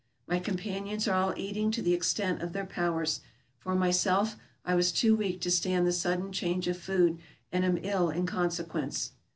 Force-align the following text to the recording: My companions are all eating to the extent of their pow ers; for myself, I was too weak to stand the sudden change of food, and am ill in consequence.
My 0.25 0.39
companions 0.39 1.07
are 1.07 1.13
all 1.13 1.35
eating 1.37 1.69
to 1.69 1.81
the 1.83 1.93
extent 1.93 2.41
of 2.41 2.53
their 2.53 2.65
pow 2.65 2.97
ers; 2.97 3.21
for 3.59 3.75
myself, 3.75 4.35
I 4.65 4.73
was 4.73 4.91
too 4.91 5.15
weak 5.15 5.41
to 5.41 5.51
stand 5.51 5.85
the 5.85 5.93
sudden 5.93 6.31
change 6.31 6.67
of 6.67 6.77
food, 6.79 7.19
and 7.51 7.63
am 7.63 7.77
ill 7.83 8.09
in 8.09 8.25
consequence. 8.25 9.11